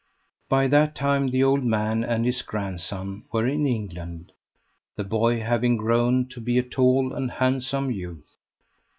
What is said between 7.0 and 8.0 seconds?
and handsome